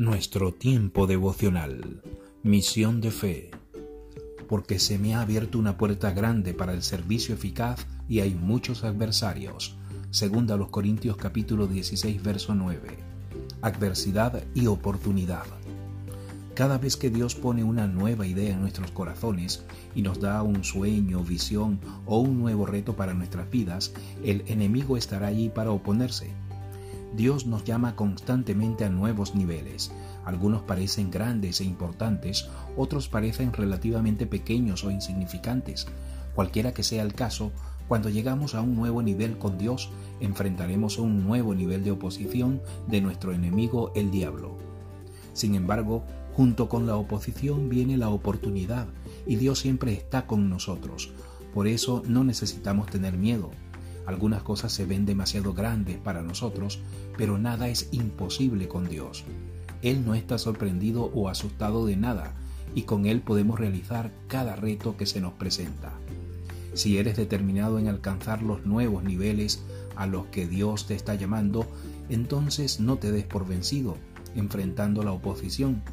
nuestro 0.00 0.54
tiempo 0.54 1.06
devocional. 1.06 2.00
Misión 2.42 3.02
de 3.02 3.10
fe. 3.10 3.50
Porque 4.48 4.78
se 4.78 4.98
me 4.98 5.14
ha 5.14 5.20
abierto 5.20 5.58
una 5.58 5.76
puerta 5.76 6.12
grande 6.12 6.54
para 6.54 6.72
el 6.72 6.82
servicio 6.82 7.34
eficaz 7.34 7.86
y 8.08 8.20
hay 8.20 8.34
muchos 8.34 8.82
adversarios. 8.82 9.76
Segunda 10.10 10.56
los 10.56 10.70
Corintios 10.70 11.18
capítulo 11.18 11.66
16 11.66 12.22
verso 12.22 12.54
9. 12.54 12.80
Adversidad 13.60 14.42
y 14.54 14.68
oportunidad. 14.68 15.44
Cada 16.54 16.78
vez 16.78 16.96
que 16.96 17.10
Dios 17.10 17.34
pone 17.34 17.62
una 17.62 17.86
nueva 17.86 18.26
idea 18.26 18.54
en 18.54 18.62
nuestros 18.62 18.92
corazones 18.92 19.66
y 19.94 20.00
nos 20.00 20.18
da 20.18 20.42
un 20.42 20.64
sueño, 20.64 21.22
visión 21.24 21.78
o 22.06 22.20
un 22.20 22.38
nuevo 22.40 22.64
reto 22.64 22.96
para 22.96 23.12
nuestras 23.12 23.50
vidas, 23.50 23.92
el 24.24 24.44
enemigo 24.46 24.96
estará 24.96 25.26
allí 25.26 25.50
para 25.50 25.72
oponerse 25.72 26.32
Dios 27.14 27.46
nos 27.46 27.64
llama 27.64 27.96
constantemente 27.96 28.84
a 28.84 28.90
nuevos 28.90 29.34
niveles. 29.34 29.92
Algunos 30.24 30.62
parecen 30.62 31.10
grandes 31.10 31.60
e 31.60 31.64
importantes, 31.64 32.48
otros 32.76 33.08
parecen 33.08 33.52
relativamente 33.52 34.26
pequeños 34.26 34.84
o 34.84 34.90
insignificantes. 34.90 35.86
Cualquiera 36.34 36.72
que 36.72 36.84
sea 36.84 37.02
el 37.02 37.14
caso, 37.14 37.50
cuando 37.88 38.08
llegamos 38.08 38.54
a 38.54 38.60
un 38.60 38.76
nuevo 38.76 39.02
nivel 39.02 39.36
con 39.38 39.58
Dios, 39.58 39.90
enfrentaremos 40.20 40.98
un 40.98 41.24
nuevo 41.24 41.54
nivel 41.54 41.82
de 41.82 41.90
oposición 41.90 42.62
de 42.86 43.00
nuestro 43.00 43.32
enemigo 43.32 43.90
el 43.96 44.12
diablo. 44.12 44.56
Sin 45.32 45.56
embargo, 45.56 46.04
junto 46.34 46.68
con 46.68 46.86
la 46.86 46.96
oposición 46.96 47.68
viene 47.68 47.96
la 47.96 48.08
oportunidad 48.08 48.86
y 49.26 49.36
Dios 49.36 49.58
siempre 49.58 49.92
está 49.92 50.28
con 50.28 50.48
nosotros. 50.48 51.10
Por 51.52 51.66
eso 51.66 52.04
no 52.06 52.22
necesitamos 52.22 52.88
tener 52.88 53.16
miedo. 53.16 53.50
Algunas 54.10 54.42
cosas 54.42 54.72
se 54.72 54.86
ven 54.86 55.06
demasiado 55.06 55.54
grandes 55.54 55.96
para 55.96 56.20
nosotros, 56.20 56.80
pero 57.16 57.38
nada 57.38 57.68
es 57.68 57.88
imposible 57.92 58.66
con 58.66 58.88
Dios. 58.88 59.22
Él 59.82 60.04
no 60.04 60.16
está 60.16 60.36
sorprendido 60.36 61.04
o 61.14 61.28
asustado 61.28 61.86
de 61.86 61.96
nada, 61.96 62.34
y 62.74 62.82
con 62.82 63.06
Él 63.06 63.20
podemos 63.20 63.60
realizar 63.60 64.10
cada 64.26 64.56
reto 64.56 64.96
que 64.96 65.06
se 65.06 65.20
nos 65.20 65.34
presenta. 65.34 65.92
Si 66.74 66.98
eres 66.98 67.16
determinado 67.16 67.78
en 67.78 67.86
alcanzar 67.86 68.42
los 68.42 68.66
nuevos 68.66 69.04
niveles 69.04 69.62
a 69.94 70.08
los 70.08 70.26
que 70.26 70.48
Dios 70.48 70.88
te 70.88 70.96
está 70.96 71.14
llamando, 71.14 71.64
entonces 72.08 72.80
no 72.80 72.96
te 72.96 73.12
des 73.12 73.24
por 73.24 73.46
vencido, 73.46 73.96
enfrentando 74.34 75.04
la 75.04 75.12
oposición. 75.12 75.84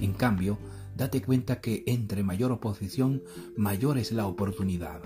En 0.00 0.14
cambio, 0.14 0.56
date 0.96 1.20
cuenta 1.20 1.60
que 1.60 1.84
entre 1.86 2.22
mayor 2.22 2.52
oposición, 2.52 3.22
mayor 3.54 3.98
es 3.98 4.12
la 4.12 4.26
oportunidad. 4.26 5.02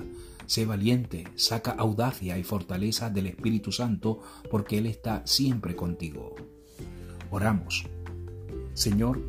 Sé 0.51 0.67
valiente, 0.67 1.29
saca 1.37 1.71
audacia 1.71 2.37
y 2.37 2.43
fortaleza 2.43 3.09
del 3.09 3.29
Espíritu 3.29 3.71
Santo, 3.71 4.21
porque 4.51 4.79
Él 4.79 4.87
está 4.87 5.25
siempre 5.25 5.77
contigo. 5.77 6.35
Oramos. 7.31 7.85
Señor, 8.75 9.21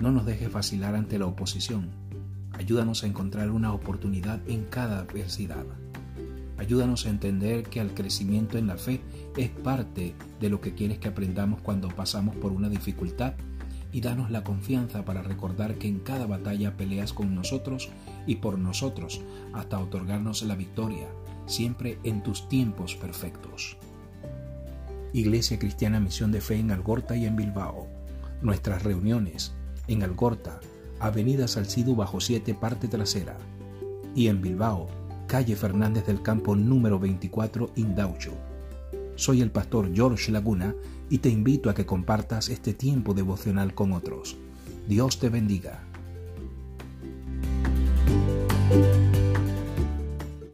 no 0.00 0.10
nos 0.10 0.24
dejes 0.24 0.50
vacilar 0.50 0.94
ante 0.94 1.18
la 1.18 1.26
oposición. 1.26 1.90
Ayúdanos 2.52 3.04
a 3.04 3.06
encontrar 3.06 3.50
una 3.50 3.74
oportunidad 3.74 4.40
en 4.48 4.64
cada 4.64 5.00
adversidad. 5.00 5.66
Ayúdanos 6.56 7.04
a 7.04 7.10
entender 7.10 7.64
que 7.64 7.80
el 7.80 7.92
crecimiento 7.92 8.56
en 8.56 8.68
la 8.68 8.78
fe 8.78 9.02
es 9.36 9.50
parte 9.50 10.14
de 10.40 10.48
lo 10.48 10.62
que 10.62 10.72
quieres 10.72 10.98
que 10.98 11.08
aprendamos 11.08 11.60
cuando 11.60 11.88
pasamos 11.88 12.34
por 12.36 12.50
una 12.50 12.70
dificultad 12.70 13.34
y 13.92 14.00
danos 14.00 14.30
la 14.30 14.42
confianza 14.42 15.04
para 15.04 15.22
recordar 15.22 15.76
que 15.76 15.86
en 15.86 16.00
cada 16.00 16.26
batalla 16.26 16.76
peleas 16.76 17.12
con 17.12 17.34
nosotros 17.34 17.90
y 18.26 18.36
por 18.36 18.58
nosotros 18.58 19.20
hasta 19.52 19.78
otorgarnos 19.78 20.42
la 20.42 20.56
victoria, 20.56 21.08
siempre 21.46 21.98
en 22.02 22.22
tus 22.22 22.48
tiempos 22.48 22.96
perfectos. 22.96 23.76
Iglesia 25.12 25.58
Cristiana 25.58 26.00
Misión 26.00 26.32
de 26.32 26.40
Fe 26.40 26.56
en 26.56 26.70
Algorta 26.70 27.16
y 27.16 27.26
en 27.26 27.36
Bilbao. 27.36 27.86
Nuestras 28.40 28.82
reuniones 28.82 29.52
en 29.86 30.02
Algorta, 30.02 30.60
Avenida 31.00 31.46
Salcido 31.48 31.94
bajo 31.94 32.20
7, 32.20 32.54
parte 32.54 32.88
trasera. 32.88 33.36
Y 34.14 34.28
en 34.28 34.40
Bilbao, 34.40 34.88
calle 35.26 35.54
Fernández 35.54 36.06
del 36.06 36.22
Campo 36.22 36.56
número 36.56 36.98
24, 36.98 37.70
Indaucho. 37.76 38.32
Soy 39.14 39.40
el 39.40 39.50
pastor 39.50 39.90
George 39.94 40.32
Laguna 40.32 40.74
y 41.10 41.18
te 41.18 41.28
invito 41.28 41.68
a 41.70 41.74
que 41.74 41.86
compartas 41.86 42.48
este 42.48 42.72
tiempo 42.72 43.14
devocional 43.14 43.74
con 43.74 43.92
otros. 43.92 44.36
Dios 44.88 45.18
te 45.18 45.28
bendiga. 45.28 45.91